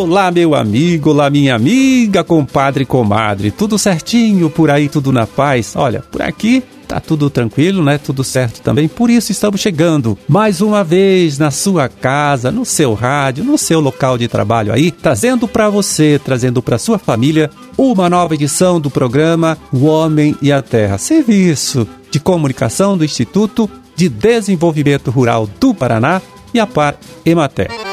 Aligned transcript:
Olá, 0.00 0.30
meu 0.30 0.54
amigo, 0.54 1.10
olá, 1.10 1.28
minha 1.28 1.54
amiga, 1.54 2.24
compadre, 2.24 2.86
comadre. 2.86 3.50
Tudo 3.50 3.78
certinho 3.78 4.48
por 4.48 4.70
aí, 4.70 4.88
tudo 4.88 5.12
na 5.12 5.26
paz? 5.26 5.76
Olha, 5.76 6.00
por 6.10 6.22
aqui 6.22 6.64
tá 6.88 6.98
tudo 6.98 7.28
tranquilo, 7.28 7.84
né? 7.84 7.98
Tudo 7.98 8.24
certo 8.24 8.62
também. 8.62 8.88
Por 8.88 9.10
isso 9.10 9.30
estamos 9.30 9.60
chegando 9.60 10.16
mais 10.26 10.62
uma 10.62 10.82
vez 10.82 11.36
na 11.36 11.50
sua 11.50 11.86
casa, 11.86 12.50
no 12.50 12.64
seu 12.64 12.94
rádio, 12.94 13.44
no 13.44 13.58
seu 13.58 13.78
local 13.78 14.16
de 14.16 14.26
trabalho 14.26 14.72
aí, 14.72 14.90
trazendo 14.90 15.46
para 15.46 15.68
você, 15.68 16.18
trazendo 16.24 16.62
para 16.62 16.78
sua 16.78 16.98
família 16.98 17.50
uma 17.76 18.08
nova 18.08 18.32
edição 18.32 18.80
do 18.80 18.88
programa 18.88 19.58
O 19.70 19.84
Homem 19.84 20.34
e 20.40 20.50
a 20.50 20.62
Terra, 20.62 20.96
serviço 20.96 21.86
de 22.10 22.18
comunicação 22.18 22.96
do 22.96 23.04
Instituto 23.04 23.68
de 23.94 24.08
Desenvolvimento 24.08 25.10
Rural 25.10 25.46
do 25.60 25.74
Paraná 25.74 26.22
e 26.54 26.58
a 26.58 26.66
Par 26.66 26.96
Emater. 27.22 27.89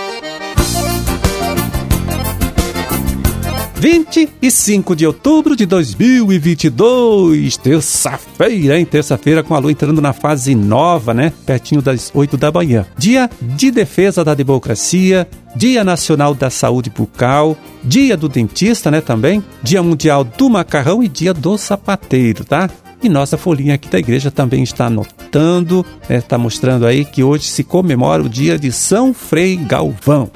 25 3.79 4.95
de 4.95 5.05
outubro 5.05 5.55
de 5.55 5.67
2022, 5.67 7.57
terça-feira, 7.57 8.79
hein? 8.79 8.83
Terça-feira 8.83 9.43
com 9.43 9.53
a 9.53 9.59
lua 9.59 9.71
entrando 9.71 10.01
na 10.01 10.13
fase 10.13 10.55
nova, 10.55 11.13
né? 11.13 11.31
Pertinho 11.45 11.79
das 11.79 12.11
8 12.11 12.35
da 12.37 12.51
manhã. 12.51 12.87
Dia 12.97 13.29
de 13.39 13.69
defesa 13.69 14.25
da 14.25 14.33
democracia, 14.33 15.27
Dia 15.55 15.83
Nacional 15.83 16.33
da 16.33 16.49
Saúde 16.49 16.89
Bucal, 16.89 17.55
Dia 17.83 18.17
do 18.17 18.27
Dentista, 18.27 18.89
né? 18.89 18.99
Também, 18.99 19.43
Dia 19.61 19.83
Mundial 19.83 20.23
do 20.23 20.49
Macarrão 20.49 21.03
e 21.03 21.07
Dia 21.07 21.31
do 21.31 21.55
Sapateiro, 21.55 22.43
tá? 22.43 22.67
E 23.03 23.07
nossa 23.07 23.37
folhinha 23.37 23.75
aqui 23.75 23.87
da 23.89 23.99
igreja 23.99 24.31
também 24.31 24.63
está 24.63 24.87
anotando, 24.87 25.85
está 26.01 26.13
né? 26.13 26.21
Tá 26.21 26.37
mostrando 26.39 26.87
aí 26.87 27.05
que 27.05 27.23
hoje 27.23 27.45
se 27.45 27.63
comemora 27.63 28.23
o 28.23 28.29
dia 28.29 28.57
de 28.57 28.71
São 28.71 29.13
Frei 29.13 29.55
Galvão. 29.55 30.31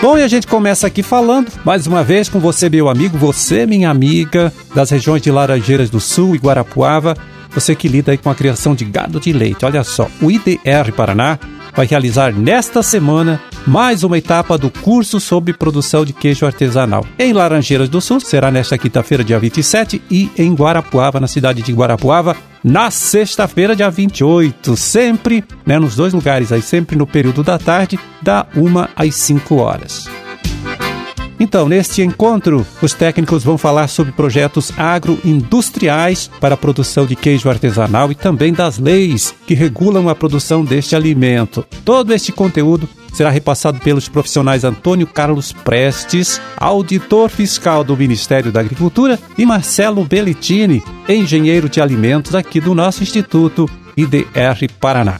Bom, 0.00 0.18
e 0.18 0.22
a 0.22 0.28
gente 0.28 0.46
começa 0.46 0.86
aqui 0.86 1.02
falando, 1.02 1.50
mais 1.64 1.86
uma 1.86 2.04
vez, 2.04 2.28
com 2.28 2.38
você, 2.38 2.68
meu 2.68 2.88
amigo, 2.88 3.16
você, 3.16 3.66
minha 3.66 3.88
amiga, 3.88 4.52
das 4.74 4.90
regiões 4.90 5.22
de 5.22 5.30
Laranjeiras 5.30 5.88
do 5.88 5.98
Sul 5.98 6.36
e 6.36 6.38
Guarapuava, 6.38 7.16
você 7.50 7.74
que 7.74 7.88
lida 7.88 8.12
aí 8.12 8.18
com 8.18 8.28
a 8.28 8.34
criação 8.34 8.74
de 8.74 8.84
gado 8.84 9.18
de 9.18 9.32
leite. 9.32 9.64
Olha 9.64 9.82
só, 9.82 10.06
o 10.20 10.30
IDR 10.30 10.92
Paraná 10.94 11.38
vai 11.74 11.86
realizar 11.86 12.32
nesta 12.32 12.82
semana 12.82 13.40
mais 13.66 14.04
uma 14.04 14.18
etapa 14.18 14.56
do 14.56 14.70
curso 14.70 15.18
sobre 15.18 15.54
produção 15.54 16.04
de 16.04 16.12
queijo 16.12 16.46
artesanal. 16.46 17.04
Em 17.18 17.32
Laranjeiras 17.32 17.88
do 17.88 18.00
Sul, 18.00 18.20
será 18.20 18.50
nesta 18.50 18.78
quinta-feira, 18.78 19.24
dia 19.24 19.38
27, 19.38 20.02
e 20.10 20.30
em 20.36 20.54
Guarapuava, 20.54 21.18
na 21.18 21.26
cidade 21.26 21.62
de 21.62 21.72
Guarapuava, 21.72 22.36
na 22.66 22.90
sexta-feira, 22.90 23.76
dia 23.76 23.88
28, 23.88 24.76
sempre, 24.76 25.44
né, 25.64 25.78
nos 25.78 25.94
dois 25.94 26.12
lugares 26.12 26.50
aí, 26.50 26.60
sempre 26.60 26.96
no 26.96 27.06
período 27.06 27.44
da 27.44 27.60
tarde, 27.60 27.96
da 28.20 28.44
1 28.56 28.88
às 28.96 29.14
5 29.14 29.54
horas. 29.54 30.08
Então, 31.38 31.68
neste 31.68 32.02
encontro, 32.02 32.66
os 32.82 32.92
técnicos 32.92 33.44
vão 33.44 33.56
falar 33.56 33.86
sobre 33.86 34.10
projetos 34.10 34.72
agroindustriais 34.76 36.28
para 36.40 36.54
a 36.54 36.58
produção 36.58 37.06
de 37.06 37.14
queijo 37.14 37.48
artesanal 37.48 38.10
e 38.10 38.16
também 38.16 38.52
das 38.52 38.80
leis 38.80 39.32
que 39.46 39.54
regulam 39.54 40.08
a 40.08 40.14
produção 40.16 40.64
deste 40.64 40.96
alimento. 40.96 41.64
Todo 41.84 42.12
este 42.12 42.32
conteúdo 42.32 42.88
será 43.16 43.30
repassado 43.30 43.80
pelos 43.80 44.10
profissionais 44.10 44.62
Antônio 44.62 45.06
Carlos 45.06 45.50
Prestes, 45.50 46.38
auditor 46.54 47.30
fiscal 47.30 47.82
do 47.82 47.96
Ministério 47.96 48.52
da 48.52 48.60
Agricultura, 48.60 49.18
e 49.38 49.46
Marcelo 49.46 50.04
Belletini, 50.04 50.82
engenheiro 51.08 51.66
de 51.66 51.80
alimentos 51.80 52.34
aqui 52.34 52.60
do 52.60 52.74
nosso 52.74 53.02
Instituto 53.02 53.70
IDR 53.96 54.70
Paraná. 54.78 55.18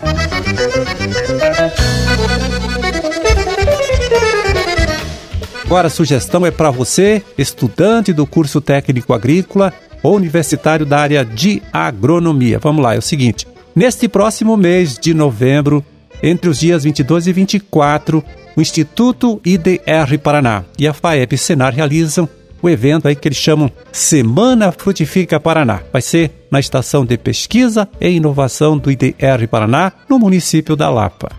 Agora 5.65 5.87
a 5.87 5.91
sugestão 5.91 6.45
é 6.45 6.51
para 6.51 6.71
você, 6.71 7.23
estudante 7.39 8.13
do 8.13 8.27
curso 8.27 8.61
técnico 8.61 9.15
agrícola 9.15 9.73
ou 10.03 10.15
universitário 10.17 10.85
da 10.85 10.99
área 10.99 11.25
de 11.25 11.63
agronomia. 11.73 12.59
Vamos 12.59 12.85
lá, 12.85 12.95
é 12.95 12.99
o 12.99 13.03
seguinte: 13.03 13.47
neste 13.75 14.07
próximo 14.07 14.55
mês 14.55 14.99
de 14.99 15.15
novembro, 15.15 15.83
entre 16.23 16.49
os 16.51 16.59
dias 16.61 16.85
22 16.85 17.27
e 17.27 17.33
24, 17.33 18.25
o 18.57 18.61
Instituto 18.61 19.41
IDR 19.45 20.19
Paraná 20.23 20.65
e 20.79 20.87
a 20.87 20.95
FAEP 20.95 21.37
Senar 21.37 21.75
realizam 21.75 22.29
o 22.63 22.69
evento 22.69 23.07
aí 23.07 23.15
que 23.15 23.29
eles 23.29 23.39
chamam 23.39 23.71
Semana 23.93 24.73
Frutifica 24.73 25.39
Paraná. 25.39 25.83
Vai 25.93 26.03
ser 26.03 26.47
na 26.51 26.59
estação 26.59 27.05
de 27.05 27.17
pesquisa 27.17 27.89
e 28.01 28.09
inovação 28.09 28.79
do 28.79 28.91
IDR 28.91 29.47
Paraná, 29.49 29.93
no 30.09 30.19
município 30.19 30.75
da 30.75 30.91
Lapa. 30.91 31.31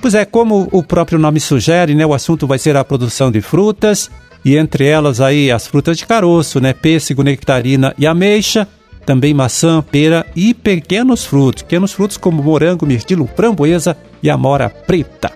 Pois 0.00 0.14
é, 0.14 0.24
como 0.24 0.68
o 0.72 0.82
próprio 0.82 1.18
nome 1.18 1.38
sugere, 1.38 1.94
né, 1.94 2.04
o 2.04 2.14
assunto 2.14 2.46
vai 2.46 2.58
ser 2.58 2.76
a 2.76 2.84
produção 2.84 3.30
de 3.30 3.40
frutas, 3.40 4.10
e 4.44 4.56
entre 4.56 4.86
elas 4.86 5.20
aí 5.20 5.50
as 5.50 5.66
frutas 5.66 5.96
de 5.98 6.06
caroço, 6.06 6.60
né, 6.60 6.72
pêssego, 6.72 7.22
nectarina 7.22 7.94
e 7.96 8.06
ameixa, 8.06 8.66
também 9.04 9.34
maçã, 9.34 9.82
pera 9.82 10.26
e 10.34 10.54
pequenos 10.54 11.24
frutos, 11.24 11.62
pequenos 11.62 11.92
frutos 11.92 12.16
como 12.16 12.42
morango, 12.42 12.86
mirtilo, 12.86 13.28
framboesa 13.34 13.96
e 14.22 14.30
amora 14.30 14.70
preta. 14.70 15.32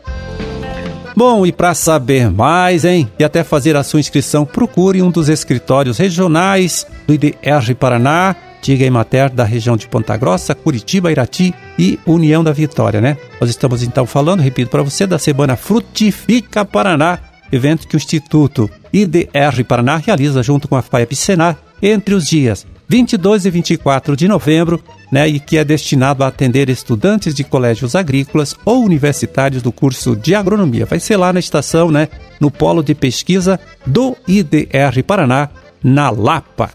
Bom, 1.17 1.47
e 1.47 1.53
para 1.53 1.75
saber 1.75 2.31
mais, 2.31 2.85
hein, 2.85 3.11
e 3.19 3.25
até 3.25 3.43
fazer 3.43 3.75
a 3.75 3.83
sua 3.83 4.01
inscrição, 4.01 4.45
procure 4.45 5.01
um 5.01 5.11
dos 5.11 5.31
escritórios 5.31 5.97
regionais 5.97 6.87
do 7.07 7.15
IDR 7.15 7.75
Paraná, 7.79 8.37
Diga 8.61 8.85
Emater 8.85 9.31
da 9.31 9.45
região 9.45 9.77
de 9.77 9.89
Ponta 9.89 10.17
Grossa, 10.17 10.55
Curitiba, 10.55 11.11
Irati 11.11 11.55
e 11.79 11.99
União 12.05 12.45
da 12.45 12.53
Vitória, 12.53 13.01
né? 13.01 13.17
Nós 13.41 13.49
estamos 13.49 13.83
então 13.83 14.05
falando, 14.05 14.41
repito 14.41 14.71
para 14.71 14.83
você, 14.83 15.07
da 15.07 15.19
Semana 15.19 15.57
Frutifica 15.57 16.65
Paraná, 16.65 17.19
evento 17.51 17.89
que 17.89 17.97
o 17.97 17.99
Instituto 17.99 18.69
IDR 18.93 19.65
Paraná 19.67 19.97
realiza 19.97 20.43
junto 20.43 20.69
com 20.69 20.77
a 20.77 20.83
FAEP 20.83 21.15
Senar 21.15 21.57
entre 21.81 22.15
os 22.15 22.27
dias 22.27 22.67
22 22.89 23.47
e 23.47 23.51
24 23.51 24.17
de 24.17 24.29
novembro, 24.29 24.81
né, 25.11 25.27
e 25.29 25.41
que 25.41 25.57
é 25.57 25.65
destinado 25.65 26.23
a 26.23 26.29
atender 26.29 26.69
estudantes 26.69 27.35
de 27.35 27.45
colégios 27.45 27.95
agrícolas 27.95 28.55
ou 28.65 28.85
universitários 28.85 29.63
do 29.63 29.73
curso 29.73 30.15
de 30.15 30.35
agronomia. 30.35 30.87
Vai 30.87 31.01
ser 31.01 31.17
lá 31.17 31.33
na 31.33 31.41
estação, 31.41 31.91
né, 31.91 32.09
no 32.41 32.51
polo 32.51 32.83
de 32.83 32.95
pesquisa 32.95 33.59
do 33.87 34.17
IDR 34.27 35.03
Paraná, 35.05 35.49
na 35.83 36.11
Lapa. 36.11 36.71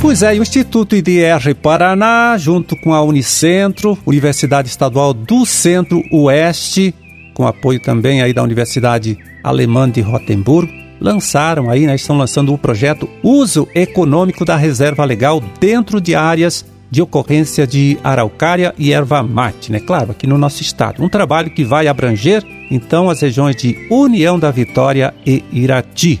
Pois 0.00 0.20
é, 0.22 0.32
o 0.32 0.42
Instituto 0.42 0.96
IDR 0.96 1.54
Paraná, 1.62 2.36
junto 2.36 2.74
com 2.76 2.92
a 2.92 3.00
Unicentro, 3.02 3.96
Universidade 4.04 4.68
Estadual 4.68 5.14
do 5.14 5.46
Centro-Oeste, 5.46 6.92
com 7.34 7.46
apoio 7.46 7.80
também 7.80 8.20
aí 8.20 8.32
da 8.32 8.42
Universidade 8.42 9.16
Alemã 9.44 9.88
de 9.88 10.00
Rotemburgo, 10.00 10.81
lançaram 11.02 11.68
aí, 11.68 11.86
né, 11.86 11.96
estão 11.96 12.16
lançando 12.16 12.54
o 12.54 12.58
projeto 12.58 13.08
Uso 13.22 13.68
Econômico 13.74 14.44
da 14.44 14.56
Reserva 14.56 15.04
Legal 15.04 15.42
dentro 15.58 16.00
de 16.00 16.14
áreas 16.14 16.64
de 16.90 17.02
ocorrência 17.02 17.66
de 17.66 17.98
araucária 18.04 18.74
e 18.78 18.92
erva 18.92 19.22
mate, 19.22 19.72
né? 19.72 19.80
Claro, 19.80 20.10
aqui 20.10 20.26
no 20.26 20.36
nosso 20.36 20.60
estado. 20.60 21.02
Um 21.02 21.08
trabalho 21.08 21.50
que 21.50 21.64
vai 21.64 21.88
abranger, 21.88 22.44
então, 22.70 23.08
as 23.08 23.20
regiões 23.20 23.56
de 23.56 23.88
União 23.90 24.38
da 24.38 24.50
Vitória 24.50 25.12
e 25.26 25.42
Irati. 25.50 26.20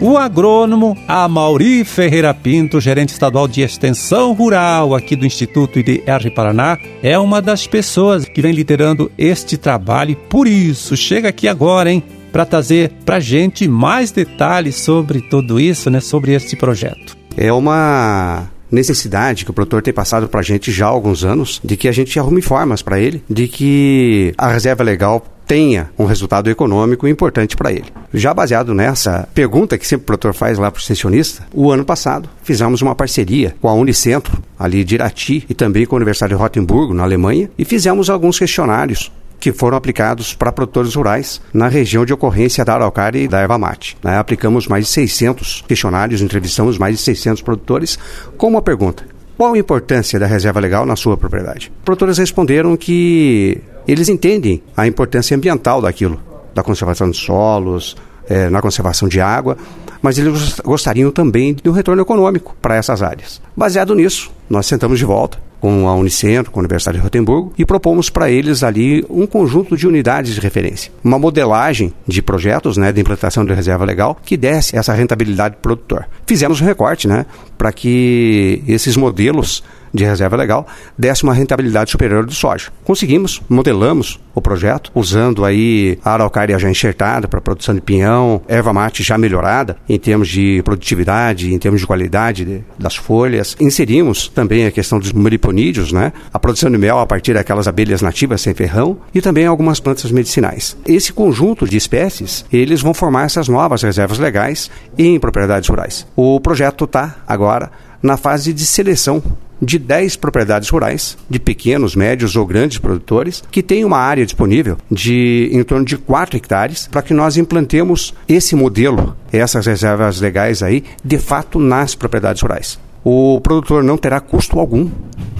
O 0.00 0.16
agrônomo 0.16 0.96
Amauri 1.06 1.84
Ferreira 1.84 2.32
Pinto, 2.32 2.80
gerente 2.80 3.10
estadual 3.10 3.46
de 3.46 3.60
extensão 3.60 4.32
rural 4.32 4.94
aqui 4.94 5.14
do 5.14 5.26
Instituto 5.26 5.78
IDR 5.78 6.30
Paraná, 6.34 6.78
é 7.02 7.18
uma 7.18 7.42
das 7.42 7.66
pessoas 7.66 8.24
que 8.24 8.40
vem 8.40 8.52
liderando 8.52 9.12
este 9.18 9.58
trabalho. 9.58 10.16
Por 10.30 10.48
isso, 10.48 10.96
chega 10.96 11.28
aqui 11.28 11.46
agora, 11.46 11.92
hein? 11.92 12.02
Para 12.32 12.44
trazer 12.44 12.92
para 13.04 13.16
a 13.16 13.20
gente 13.20 13.66
mais 13.68 14.10
detalhes 14.10 14.76
sobre 14.76 15.20
tudo 15.20 15.60
isso, 15.60 15.90
né, 15.90 16.00
sobre 16.00 16.32
este 16.32 16.56
projeto. 16.56 17.16
É 17.36 17.52
uma 17.52 18.48
necessidade 18.70 19.44
que 19.44 19.50
o 19.50 19.54
produtor 19.54 19.82
tem 19.82 19.92
passado 19.92 20.28
para 20.28 20.40
a 20.40 20.42
gente 20.42 20.70
já 20.70 20.86
há 20.86 20.90
alguns 20.90 21.24
anos, 21.24 21.60
de 21.64 21.76
que 21.76 21.88
a 21.88 21.92
gente 21.92 22.18
arrume 22.18 22.40
formas 22.40 22.82
para 22.82 23.00
ele, 23.00 23.22
de 23.28 23.48
que 23.48 24.32
a 24.38 24.52
reserva 24.52 24.84
legal 24.84 25.24
tenha 25.50 25.90
um 25.98 26.04
resultado 26.04 26.48
econômico 26.48 27.08
importante 27.08 27.56
para 27.56 27.72
ele. 27.72 27.86
Já 28.14 28.32
baseado 28.32 28.72
nessa 28.72 29.28
pergunta 29.34 29.76
que 29.76 29.84
sempre 29.84 30.04
o 30.04 30.06
produtor 30.06 30.32
faz 30.32 30.56
lá 30.58 30.70
para 30.70 30.78
o 30.78 30.80
extensionista, 30.80 31.44
o 31.52 31.72
ano 31.72 31.84
passado 31.84 32.28
fizemos 32.44 32.80
uma 32.82 32.94
parceria 32.94 33.56
com 33.60 33.68
a 33.68 33.74
Unicentro, 33.74 34.40
ali 34.56 34.84
de 34.84 34.94
Irati, 34.94 35.44
e 35.48 35.54
também 35.54 35.86
com 35.86 35.96
a 35.96 35.98
Universidade 35.98 36.32
de 36.32 36.38
Rotemburgo, 36.38 36.94
na 36.94 37.02
Alemanha, 37.02 37.50
e 37.58 37.64
fizemos 37.64 38.08
alguns 38.08 38.38
questionários 38.38 39.10
que 39.40 39.52
foram 39.52 39.76
aplicados 39.76 40.34
para 40.34 40.52
produtores 40.52 40.94
rurais 40.94 41.40
na 41.52 41.66
região 41.66 42.04
de 42.04 42.12
ocorrência 42.12 42.64
da 42.64 42.74
araucária 42.74 43.18
e 43.18 43.26
da 43.26 43.40
erva 43.40 43.58
mate. 43.58 43.96
Né? 44.04 44.18
Aplicamos 44.18 44.68
mais 44.68 44.84
de 44.84 44.92
600 44.92 45.64
questionários, 45.66 46.20
entrevistamos 46.20 46.76
mais 46.76 46.96
de 46.96 47.02
600 47.02 47.42
produtores 47.42 47.98
com 48.36 48.48
uma 48.48 48.60
pergunta. 48.60 49.04
Qual 49.36 49.54
a 49.54 49.58
importância 49.58 50.20
da 50.20 50.26
reserva 50.26 50.60
legal 50.60 50.84
na 50.84 50.94
sua 50.94 51.16
propriedade? 51.16 51.72
Produtores 51.82 52.18
responderam 52.18 52.76
que 52.76 53.58
eles 53.88 54.10
entendem 54.10 54.62
a 54.76 54.86
importância 54.86 55.34
ambiental 55.34 55.80
daquilo, 55.80 56.20
da 56.54 56.62
conservação 56.62 57.10
de 57.10 57.16
solos, 57.16 57.96
é, 58.28 58.50
na 58.50 58.60
conservação 58.60 59.08
de 59.08 59.18
água, 59.18 59.56
mas 60.02 60.18
eles 60.18 60.60
gostariam 60.60 61.10
também 61.10 61.54
de 61.54 61.68
um 61.70 61.72
retorno 61.72 62.02
econômico 62.02 62.54
para 62.60 62.76
essas 62.76 63.02
áreas. 63.02 63.40
Baseado 63.56 63.94
nisso, 63.94 64.30
nós 64.48 64.66
sentamos 64.66 64.98
de 64.98 65.06
volta 65.06 65.38
com 65.60 65.88
a 65.88 65.94
Unicentro, 65.94 66.50
com 66.50 66.58
a 66.58 66.62
Universidade 66.62 66.98
de 66.98 67.04
Rotemburgo, 67.04 67.52
e 67.58 67.64
propomos 67.64 68.08
para 68.08 68.30
eles 68.30 68.62
ali 68.62 69.04
um 69.08 69.26
conjunto 69.26 69.76
de 69.76 69.86
unidades 69.86 70.34
de 70.34 70.40
referência. 70.40 70.90
Uma 71.04 71.18
modelagem 71.18 71.92
de 72.06 72.22
projetos 72.22 72.76
né, 72.76 72.90
de 72.92 73.00
implantação 73.00 73.44
de 73.44 73.52
reserva 73.52 73.84
legal 73.84 74.18
que 74.24 74.36
desse 74.36 74.76
essa 74.76 74.92
rentabilidade 74.92 75.56
produtor. 75.60 76.06
Fizemos 76.26 76.60
um 76.60 76.64
recorte 76.64 77.06
né, 77.06 77.26
para 77.58 77.72
que 77.72 78.62
esses 78.66 78.96
modelos 78.96 79.62
de 79.92 80.04
reserva 80.04 80.36
legal 80.36 80.66
desse 80.96 81.24
uma 81.24 81.34
rentabilidade 81.34 81.90
superior 81.90 82.24
do 82.24 82.32
soja. 82.32 82.70
Conseguimos, 82.84 83.42
modelamos 83.48 84.18
o 84.34 84.40
projeto, 84.40 84.90
usando 84.94 85.44
aí 85.44 85.98
a 86.04 86.12
araucária 86.12 86.58
já 86.58 86.70
enxertada 86.70 87.26
para 87.26 87.40
produção 87.40 87.74
de 87.74 87.80
pinhão, 87.80 88.40
erva 88.48 88.72
mate 88.72 89.02
já 89.02 89.18
melhorada 89.18 89.76
em 89.88 89.98
termos 89.98 90.28
de 90.28 90.62
produtividade, 90.64 91.52
em 91.52 91.58
termos 91.58 91.80
de 91.80 91.86
qualidade 91.86 92.44
de, 92.44 92.64
das 92.78 92.96
folhas. 92.96 93.56
Inserimos 93.60 94.28
também 94.28 94.66
a 94.66 94.70
questão 94.70 94.98
dos 94.98 95.12
meliponídeos, 95.12 95.92
né? 95.92 96.12
A 96.32 96.38
produção 96.38 96.70
de 96.70 96.78
mel 96.78 96.98
a 96.98 97.06
partir 97.06 97.34
daquelas 97.34 97.66
abelhas 97.66 98.02
nativas 98.02 98.40
sem 98.40 98.54
ferrão 98.54 98.98
e 99.14 99.20
também 99.20 99.46
algumas 99.46 99.80
plantas 99.80 100.10
medicinais. 100.10 100.76
Esse 100.86 101.12
conjunto 101.12 101.66
de 101.66 101.76
espécies, 101.76 102.44
eles 102.52 102.80
vão 102.80 102.94
formar 102.94 103.24
essas 103.24 103.48
novas 103.48 103.82
reservas 103.82 104.18
legais 104.18 104.70
em 104.96 105.18
propriedades 105.18 105.68
rurais. 105.68 106.06
O 106.14 106.40
projeto 106.40 106.84
está 106.84 107.16
agora 107.26 107.70
na 108.02 108.16
fase 108.16 108.52
de 108.52 108.64
seleção 108.64 109.22
de 109.60 109.78
10 109.78 110.16
propriedades 110.16 110.68
rurais, 110.68 111.18
de 111.28 111.38
pequenos, 111.38 111.94
médios 111.94 112.36
ou 112.36 112.46
grandes 112.46 112.78
produtores, 112.78 113.42
que 113.50 113.62
têm 113.62 113.84
uma 113.84 113.98
área 113.98 114.24
disponível 114.24 114.78
de 114.90 115.50
em 115.52 115.62
torno 115.62 115.84
de 115.84 115.96
4 115.98 116.36
hectares, 116.36 116.88
para 116.90 117.02
que 117.02 117.14
nós 117.14 117.36
implantemos 117.36 118.14
esse 118.28 118.54
modelo, 118.54 119.16
essas 119.32 119.66
reservas 119.66 120.20
legais 120.20 120.62
aí, 120.62 120.84
de 121.04 121.18
fato 121.18 121.58
nas 121.58 121.94
propriedades 121.94 122.42
rurais. 122.42 122.78
O 123.02 123.40
produtor 123.40 123.82
não 123.82 123.96
terá 123.96 124.20
custo 124.20 124.58
algum, 124.58 124.90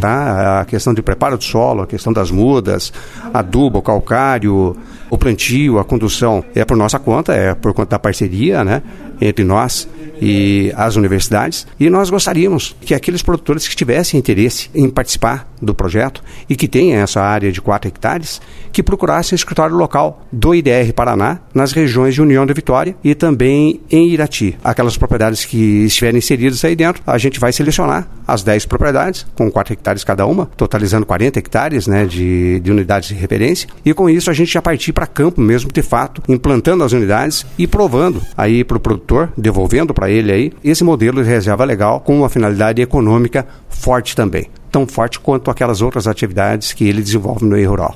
tá? 0.00 0.60
A 0.60 0.64
questão 0.64 0.94
de 0.94 1.02
preparo 1.02 1.36
do 1.36 1.44
solo, 1.44 1.82
a 1.82 1.86
questão 1.86 2.10
das 2.10 2.30
mudas, 2.30 2.90
adubo, 3.34 3.82
calcário, 3.82 4.74
o 5.10 5.18
plantio, 5.18 5.78
a 5.78 5.84
condução 5.84 6.42
é 6.54 6.64
por 6.64 6.76
nossa 6.76 6.98
conta, 6.98 7.34
é 7.34 7.54
por 7.54 7.74
conta 7.74 7.90
da 7.90 7.98
parceria, 7.98 8.64
né, 8.64 8.82
entre 9.20 9.44
nós 9.44 9.86
e 10.20 10.72
as 10.76 10.96
universidades. 10.96 11.66
E 11.78 11.88
nós 11.88 12.10
gostaríamos 12.10 12.76
que 12.80 12.94
aqueles 12.94 13.22
produtores 13.22 13.66
que 13.66 13.76
tivessem 13.76 14.18
interesse 14.18 14.70
em 14.74 14.88
participar 14.88 15.50
do 15.60 15.74
projeto 15.74 16.22
e 16.48 16.56
que 16.56 16.66
tenham 16.66 17.00
essa 17.00 17.20
área 17.20 17.52
de 17.52 17.60
4 17.60 17.88
hectares, 17.88 18.40
que 18.72 18.82
procurassem 18.82 19.34
o 19.34 19.36
escritório 19.36 19.76
local 19.76 20.26
do 20.32 20.54
IDR 20.54 20.92
Paraná, 20.94 21.40
nas 21.54 21.72
regiões 21.72 22.14
de 22.14 22.22
União 22.22 22.46
da 22.46 22.54
Vitória 22.54 22.96
e 23.04 23.14
também 23.14 23.80
em 23.90 24.08
Irati. 24.08 24.56
Aquelas 24.64 24.96
propriedades 24.96 25.44
que 25.44 25.84
estiverem 25.84 26.18
inseridas 26.18 26.64
aí 26.64 26.74
dentro, 26.74 27.02
a 27.06 27.18
gente 27.18 27.38
vai 27.38 27.52
selecionar 27.52 28.08
as 28.26 28.42
10 28.42 28.66
propriedades, 28.66 29.26
com 29.34 29.50
4 29.50 29.72
hectares 29.72 30.04
cada 30.04 30.24
uma, 30.26 30.46
totalizando 30.56 31.04
40 31.04 31.38
hectares 31.38 31.86
né, 31.86 32.06
de, 32.06 32.60
de 32.60 32.70
unidades 32.70 33.08
de 33.08 33.14
referência. 33.14 33.68
E 33.84 33.92
com 33.92 34.08
isso 34.08 34.30
a 34.30 34.32
gente 34.32 34.52
já 34.52 34.62
partir 34.62 34.92
para 34.92 35.06
campo 35.06 35.40
mesmo, 35.40 35.70
de 35.72 35.82
fato, 35.82 36.22
implantando 36.28 36.84
as 36.84 36.92
unidades 36.92 37.44
e 37.58 37.66
provando 37.66 38.22
aí 38.36 38.64
para 38.64 38.76
o 38.76 38.80
produtor, 38.80 39.32
devolvendo 39.36 39.92
para 39.92 40.09
ele 40.10 40.32
aí 40.32 40.52
esse 40.62 40.84
modelo 40.84 41.22
de 41.22 41.28
reserva 41.28 41.64
legal 41.64 42.00
com 42.00 42.18
uma 42.18 42.28
finalidade 42.28 42.82
econômica 42.82 43.46
forte 43.68 44.14
também. 44.14 44.46
Tão 44.70 44.86
forte 44.86 45.18
quanto 45.18 45.50
aquelas 45.50 45.82
outras 45.82 46.06
atividades 46.06 46.72
que 46.72 46.84
ele 46.84 47.02
desenvolve 47.02 47.44
no 47.44 47.50
meio 47.50 47.70
rural. 47.70 47.94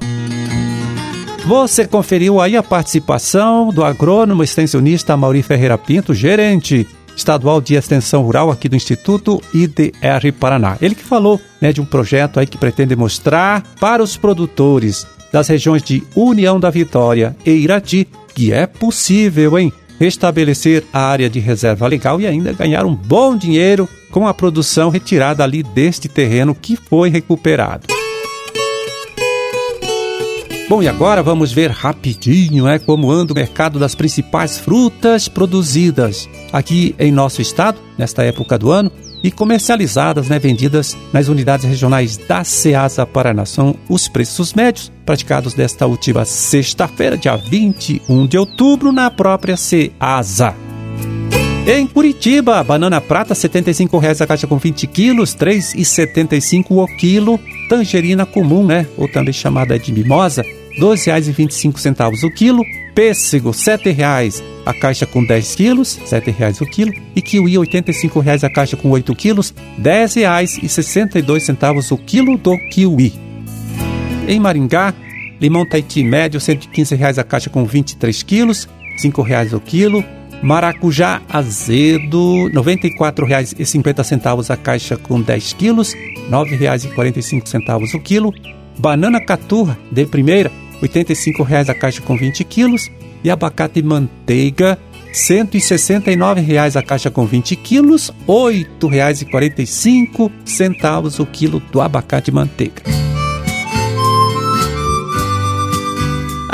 Você 1.47 1.87
conferiu 1.87 2.41
aí 2.41 2.57
a 2.57 2.63
participação 2.63 3.69
do 3.69 3.85
agrônomo 3.85 4.43
extensionista 4.43 5.17
Mauri 5.17 5.43
Ferreira 5.43 5.77
Pinto, 5.77 6.15
gerente 6.15 6.87
estadual 7.17 7.61
de 7.61 7.75
extensão 7.75 8.23
rural 8.23 8.51
aqui 8.51 8.69
do 8.69 8.77
Instituto 8.77 9.41
IDR 9.53 10.33
Paraná. 10.39 10.77
Ele 10.81 10.95
que 10.95 11.05
falou 11.05 11.41
né, 11.61 11.73
de 11.73 11.81
um 11.81 11.85
projeto 11.85 12.41
aí 12.41 12.47
que 12.47 12.59
pretende 12.59 12.97
mostrar 12.97 13.63
para 13.79 14.03
os 14.03 14.17
produtores 14.17 15.07
das 15.31 15.49
regiões 15.49 15.83
de 15.83 16.03
União 16.15 16.59
da 16.59 16.71
Vitória 16.71 17.37
e 17.45 17.51
Irati 17.51 18.09
que 18.35 18.53
é 18.53 18.67
possível, 18.67 19.59
hein? 19.59 19.73
Restabelecer 19.99 20.85
a 20.93 21.01
área 21.01 21.31
de 21.31 21.41
reserva 21.41 21.87
legal 21.87 22.21
e 22.21 22.27
ainda 22.27 22.53
ganhar 22.53 22.85
um 22.85 22.95
bom 22.95 23.37
dinheiro 23.37 23.89
com 24.11 24.27
a 24.27 24.35
produção 24.35 24.91
retirada 24.91 25.43
ali 25.43 25.63
deste 25.63 26.09
terreno 26.09 26.55
que 26.55 26.77
foi 26.77 27.11
recuperado. 27.11 27.87
Bom, 30.69 30.83
e 30.83 30.89
agora 30.89 31.23
vamos 31.23 31.53
ver 31.53 31.71
rapidinho 31.71 32.67
é, 32.67 32.79
como 32.79 33.11
anda 33.11 33.33
o 33.33 33.37
mercado 33.37 33.79
das 33.79 33.95
principais 33.95 34.59
frutas 34.59 35.29
produzidas 35.29 36.29
aqui 36.53 36.95
em 36.99 37.13
nosso 37.13 37.43
estado, 37.43 37.79
nesta 37.99 38.23
época 38.23 38.59
do 38.59 38.73
ano 38.73 38.91
e 39.25 39.31
comercializadas, 39.31 40.29
né, 40.29 40.39
vendidas 40.39 40.95
nas 41.11 41.29
unidades 41.29 41.65
regionais 41.65 42.19
da 42.19 42.45
Ceasa 42.45 43.07
Paraná. 43.07 43.45
Os 43.89 44.07
preços 44.07 44.53
médios 44.53 44.93
praticados 45.07 45.55
desta 45.55 45.87
última 45.87 46.27
sexta-feira, 46.27 47.17
dia 47.17 47.35
21 47.35 48.27
de 48.27 48.37
outubro, 48.37 48.93
na 48.93 49.11
própria 49.11 49.57
Ceasa. 49.57 50.55
Em 51.67 51.87
Curitiba, 51.87 52.63
banana 52.63 53.01
prata 53.01 53.33
R$ 53.33 53.41
75,00 53.41 54.21
a 54.21 54.27
caixa 54.27 54.47
com 54.47 54.59
20 54.59 54.87
quilos, 54.89 55.33
R$ 55.33 55.53
3,75 55.57 56.67
o 56.71 56.87
quilo. 56.99 57.41
Tangerina 57.71 58.27
comum, 58.27 58.63
né, 58.67 58.87
ou 58.99 59.11
também 59.11 59.33
chamada 59.33 59.79
de 59.79 59.91
mimosa, 59.91 60.45
R$ 60.75 60.81
12,25 60.81 62.25
o 62.25 62.31
quilo. 62.31 62.63
Pêssego, 62.95 63.51
R$ 63.51 63.57
7,00 63.57 64.43
a 64.65 64.73
caixa 64.73 65.05
com 65.05 65.25
10 65.25 65.55
quilos, 65.57 65.97
R$ 65.97 66.21
7,00 66.21 66.63
o 66.63 66.67
quilo. 66.67 66.93
E 67.15 67.21
kiwi, 67.21 67.53
R$ 67.53 67.59
85,00 67.67 68.45
a 68.45 68.51
caixa 68.51 68.77
com 68.77 68.91
8 68.91 69.15
quilos, 69.15 69.53
R$ 69.77 69.83
10,62 69.83 71.93
o 71.93 71.99
quilo 71.99 72.39
do 72.39 72.57
kiwi. 72.71 73.13
Em 74.27 74.41
Maringá, 74.41 74.95
limão 75.41 75.67
Tahiti 75.67 76.03
médio, 76.03 76.41
R$ 76.41 76.47
115,00 76.47 77.19
a 77.19 77.25
caixa 77.25 77.51
com 77.51 77.65
23 77.65 78.23
quilos, 78.23 78.69
R$ 79.03 79.11
5,00 79.11 79.55
o 79.55 79.61
quilo. 79.61 80.05
Maracujá 80.43 81.23
azedo, 81.29 82.49
R$ 82.49 82.53
94,50 82.53 84.51
a 84.51 84.57
caixa 84.57 84.97
com 84.97 85.21
10 85.21 85.53
quilos, 85.55 85.95
R$ 85.95 86.29
9,45 86.31 87.95
o 87.95 88.01
quilo. 88.01 88.35
Banana 88.79 89.25
caturra 89.25 89.79
de 89.91 90.05
primeira, 90.05 90.51
R$ 90.87 91.05
85,00 91.05 91.69
a 91.69 91.75
caixa 91.75 92.01
com 92.01 92.17
20 92.17 92.43
quilos. 92.45 92.91
E 93.23 93.31
abacate 93.31 93.83
manteiga, 93.83 94.79
R$ 95.07 95.13
169,00 95.13 96.77
a 96.77 96.83
caixa 96.83 97.11
com 97.11 97.25
20 97.25 97.57
quilos, 97.57 98.11
R$ 98.27 98.67
8,45 98.81 101.21
o 101.21 101.27
quilo 101.27 101.61
do 101.73 101.81
abacate 101.81 102.31
manteiga. 102.31 102.83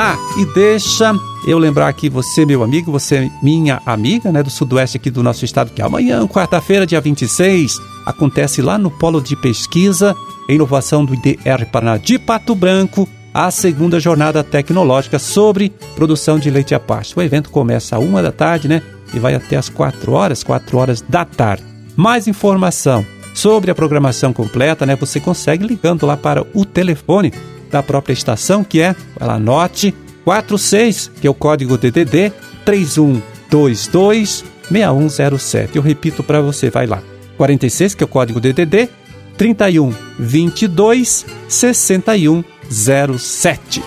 Ah, 0.03 0.17
e 0.37 0.45
deixa 0.55 1.13
eu 1.45 1.59
lembrar 1.59 1.87
aqui 1.87 2.09
você, 2.09 2.43
meu 2.43 2.63
amigo, 2.63 2.91
você 2.91 3.29
minha 3.43 3.79
amiga, 3.85 4.31
né, 4.31 4.41
do 4.41 4.49
sudoeste 4.49 4.97
aqui 4.97 5.11
do 5.11 5.21
nosso 5.21 5.45
estado, 5.45 5.71
que 5.71 5.81
amanhã, 5.81 6.27
quarta-feira, 6.27 6.87
dia 6.87 6.99
26, 6.99 7.79
acontece 8.05 8.63
lá 8.63 8.77
no 8.77 8.89
Polo 8.89 9.21
de 9.21 9.35
Pesquisa 9.35 10.15
e 10.49 10.53
Inovação 10.53 11.05
do 11.05 11.13
IDR 11.13 11.65
Paraná 11.71 11.97
de 11.97 12.17
Pato 12.17 12.55
Branco, 12.55 13.07
a 13.33 13.49
segunda 13.49 13.99
jornada 13.99 14.43
tecnológica 14.43 15.17
sobre 15.17 15.71
produção 15.95 16.37
de 16.37 16.49
leite 16.49 16.75
a 16.75 16.79
pasto. 16.79 17.17
O 17.17 17.21
evento 17.21 17.49
começa 17.49 17.95
às 17.95 18.03
uma 18.03 18.21
da 18.21 18.31
tarde, 18.31 18.67
né? 18.67 18.81
E 19.13 19.19
vai 19.19 19.35
até 19.35 19.57
às 19.57 19.69
quatro 19.69 20.13
horas, 20.13 20.43
quatro 20.43 20.77
horas 20.77 21.01
da 21.01 21.25
tarde. 21.25 21.63
Mais 21.95 22.27
informação 22.27 23.05
sobre 23.33 23.71
a 23.71 23.75
programação 23.75 24.33
completa, 24.33 24.85
né? 24.85 24.95
Você 24.95 25.19
consegue 25.19 25.65
ligando 25.65 26.05
lá 26.05 26.17
para 26.17 26.45
o 26.53 26.65
telefone 26.65 27.33
da 27.69 27.81
própria 27.81 28.13
estação, 28.13 28.63
que 28.63 28.81
é, 28.81 28.95
ela 29.19 29.35
anote, 29.35 29.93
46, 30.25 31.11
que 31.19 31.27
é 31.27 31.29
o 31.29 31.33
código 31.33 31.77
DDD 31.77 32.31
3122 32.65 34.43
6107. 34.69 35.75
Eu 35.75 35.81
repito 35.81 36.23
para 36.23 36.41
você, 36.41 36.69
vai 36.69 36.85
lá. 36.85 37.01
46, 37.37 37.95
que 37.95 38.03
é 38.03 38.05
o 38.05 38.09
código 38.09 38.39
DDD 38.39 38.89
3122 39.37 41.25
6107. 41.47 42.50
07. 42.71 43.81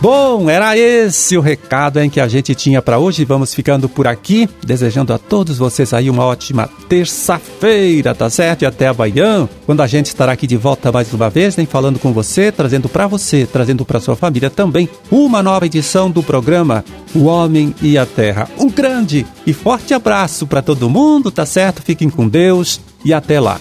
Bom, 0.00 0.48
era 0.48 0.78
esse 0.78 1.36
o 1.36 1.40
recado 1.40 1.98
em 1.98 2.08
que 2.08 2.20
a 2.20 2.28
gente 2.28 2.54
tinha 2.54 2.80
para 2.80 3.00
hoje. 3.00 3.24
Vamos 3.24 3.52
ficando 3.52 3.88
por 3.88 4.06
aqui, 4.06 4.48
desejando 4.64 5.12
a 5.12 5.18
todos 5.18 5.58
vocês 5.58 5.92
aí 5.92 6.08
uma 6.08 6.24
ótima 6.24 6.70
terça-feira, 6.88 8.14
tá 8.14 8.30
certo? 8.30 8.62
E 8.62 8.66
até 8.66 8.86
amanhã, 8.86 9.48
quando 9.66 9.82
a 9.82 9.88
gente 9.88 10.06
estará 10.06 10.32
aqui 10.32 10.46
de 10.46 10.56
volta 10.56 10.92
mais 10.92 11.12
uma 11.12 11.28
vez, 11.28 11.56
nem 11.56 11.66
falando 11.66 11.98
com 11.98 12.12
você, 12.12 12.52
trazendo 12.52 12.88
para 12.88 13.08
você, 13.08 13.44
trazendo 13.44 13.84
para 13.84 13.98
sua 13.98 14.14
família 14.14 14.48
também 14.48 14.88
uma 15.10 15.42
nova 15.42 15.66
edição 15.66 16.08
do 16.08 16.22
programa 16.22 16.84
O 17.12 17.24
Homem 17.24 17.74
e 17.82 17.98
a 17.98 18.06
Terra. 18.06 18.48
Um 18.56 18.70
grande 18.70 19.26
e 19.44 19.52
forte 19.52 19.92
abraço 19.94 20.46
para 20.46 20.62
todo 20.62 20.88
mundo, 20.88 21.28
tá 21.28 21.44
certo? 21.44 21.82
Fiquem 21.82 22.08
com 22.08 22.28
Deus 22.28 22.80
e 23.04 23.12
até 23.12 23.40
lá. 23.40 23.58